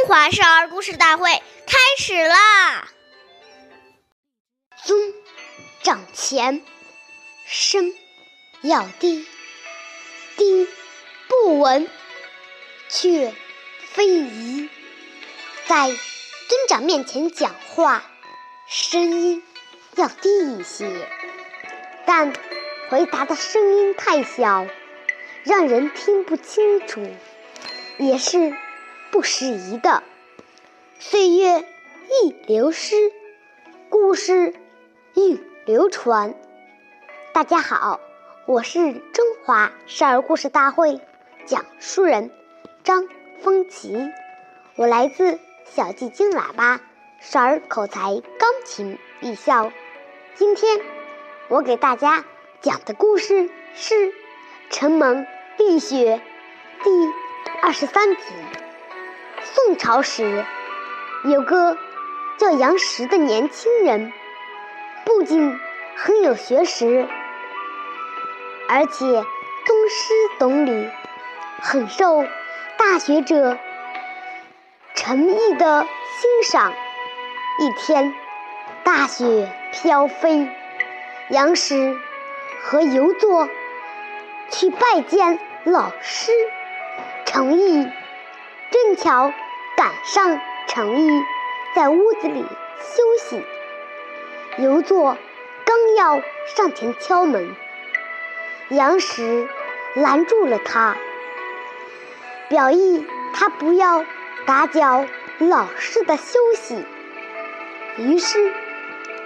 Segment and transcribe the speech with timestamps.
[0.00, 2.88] 中华少儿故事大会开始啦！
[4.82, 4.98] 尊
[5.82, 6.62] 长前，
[7.44, 7.92] 声
[8.62, 9.26] 要低，
[10.38, 10.66] 低
[11.28, 11.86] 不闻，
[12.88, 13.34] 却
[13.92, 14.70] 非宜。
[15.66, 15.98] 在尊
[16.66, 18.02] 长面前讲话，
[18.66, 19.42] 声音
[19.96, 20.88] 要低一些，
[22.06, 22.32] 但
[22.88, 24.66] 回答的声音太小，
[25.44, 27.06] 让人听不清楚，
[27.98, 28.56] 也是。
[29.10, 30.04] 不适宜的
[31.00, 31.64] 岁月
[32.08, 32.94] 易流失，
[33.88, 34.54] 故事
[35.14, 36.34] 易流传。
[37.32, 38.00] 大家好，
[38.46, 41.00] 我是中华少儿故事大会
[41.44, 42.30] 讲述人
[42.84, 43.08] 张
[43.40, 43.98] 风奇，
[44.76, 46.80] 我来自小季金喇叭
[47.18, 49.72] 少儿口才钢琴艺校。
[50.36, 50.80] 今天
[51.48, 52.24] 我给大家
[52.60, 53.94] 讲的故事是
[54.70, 55.26] 《承蒙
[55.58, 56.20] 丽雪》
[56.84, 56.90] 第
[57.60, 58.22] 二十三集。
[59.52, 60.44] 宋朝时，
[61.24, 61.76] 有个
[62.38, 64.12] 叫杨时的年轻人，
[65.04, 65.58] 不仅
[65.96, 67.08] 很有学识，
[68.68, 70.88] 而且宗师懂礼，
[71.60, 72.24] 很受
[72.78, 73.58] 大学者
[74.94, 76.72] 陈毅的欣赏。
[77.58, 78.14] 一天，
[78.84, 80.48] 大雪飘飞，
[81.28, 81.98] 杨时
[82.62, 83.48] 和游作
[84.48, 86.30] 去拜见老师
[87.26, 87.90] 陈毅。
[88.70, 89.32] 正巧
[89.76, 91.22] 赶上程毅
[91.74, 92.44] 在屋子里
[92.78, 93.44] 休息，
[94.56, 95.16] 刘作
[95.64, 96.22] 刚要
[96.56, 97.54] 上前敲门，
[98.68, 99.48] 杨时
[99.94, 100.96] 拦住了他，
[102.48, 103.04] 表意
[103.34, 104.04] 他不要
[104.46, 105.04] 打搅
[105.38, 106.84] 老师的休息。
[107.98, 108.52] 于是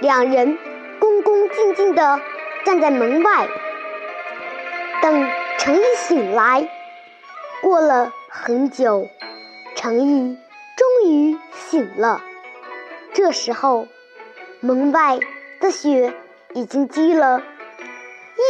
[0.00, 0.58] 两人
[0.98, 2.20] 恭恭敬敬地
[2.64, 3.48] 站在门外，
[5.00, 6.68] 等程毅醒来。
[7.62, 9.10] 过了很久。
[9.82, 10.36] 程毅
[10.76, 12.22] 终于醒了，
[13.14, 13.88] 这时候
[14.60, 15.18] 门外
[15.58, 16.12] 的雪
[16.52, 17.42] 已经积了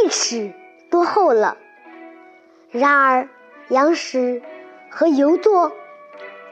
[0.03, 0.53] 一尺
[0.91, 1.57] 多厚了。
[2.73, 3.29] 然而
[3.69, 4.43] 杨时
[4.91, 5.71] 和游作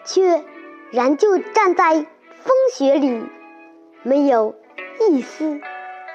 [0.05, 0.45] 却
[0.93, 3.25] 仍旧站在风雪里，
[4.05, 4.55] 没有
[5.11, 5.61] 一丝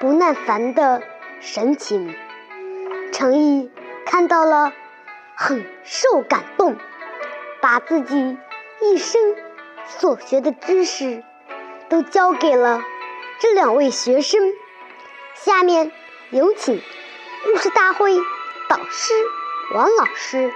[0.00, 1.02] 不耐烦的
[1.38, 2.14] 神情。
[3.12, 3.70] 程毅
[4.06, 4.72] 看到了，
[5.36, 6.74] 很受感动，
[7.60, 8.38] 把自己。
[8.84, 9.18] 一生
[9.98, 11.24] 所学的知识，
[11.88, 12.82] 都交给了
[13.40, 14.52] 这两位学生。
[15.34, 15.90] 下面
[16.30, 16.80] 有请
[17.44, 18.14] 故事大会
[18.68, 19.14] 导师
[19.72, 20.52] 王老师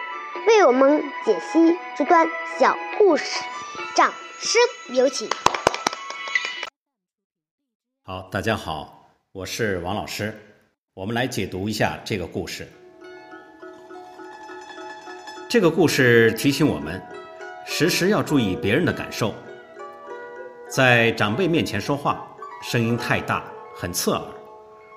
[0.47, 2.29] 为我们解析这段
[2.59, 3.43] 小故事，
[3.97, 4.61] 掌声
[4.95, 5.29] 有请。
[8.05, 10.39] 好，大家好，我是王老师，
[10.93, 12.69] 我们来解读一下这个故事。
[15.49, 17.18] 这个故事提醒我们。
[17.71, 19.35] 时时要注意别人的感受，
[20.71, 22.27] 在长辈面前说话，
[22.63, 23.45] 声音太大，
[23.77, 24.23] 很刺耳，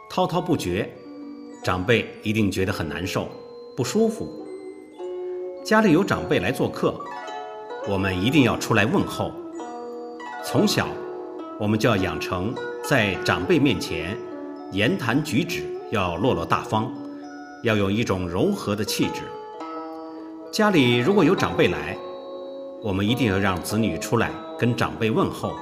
[0.10, 0.90] 滔滔不绝，
[1.62, 3.28] 长辈一定觉得很难受、
[3.76, 4.26] 不舒服。
[5.66, 6.98] 家里有长辈来做客，
[7.90, 9.34] 我们一定要出来问候。
[10.44, 10.88] 从小，
[11.60, 12.56] 我们就要养成
[12.86, 14.18] 在长辈面前
[14.72, 15.62] 言谈举止
[15.92, 16.90] 要落落大方，
[17.64, 19.24] 要有一种柔和的气质。
[20.54, 21.98] 家里如果有长辈来，
[22.84, 25.54] 我们一定要让子女出来跟长辈问候，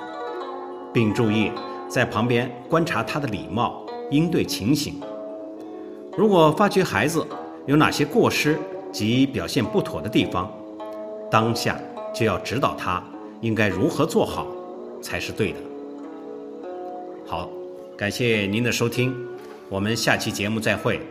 [0.94, 1.52] 并注意
[1.90, 5.02] 在旁边观察他的礼貌应对情形。
[6.18, 7.26] 如果发觉孩子
[7.66, 8.58] 有哪些过失
[8.90, 10.50] 及表现不妥的地方，
[11.30, 11.78] 当下
[12.16, 13.04] 就要指导他
[13.42, 14.48] 应该如何做好
[15.02, 15.60] 才是对的。
[17.28, 17.50] 好，
[17.98, 19.14] 感谢您的收听，
[19.68, 21.02] 我们下期节目再会。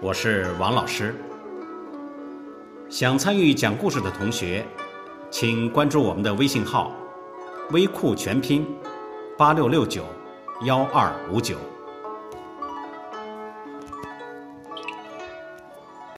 [0.00, 1.12] 我是王老师。
[2.88, 4.64] 想参与讲故事的同学。
[5.30, 6.90] 请关注我们的微信号
[7.70, 8.66] “微库全拼
[9.38, 10.04] 八六六九
[10.64, 11.56] 幺二五九”。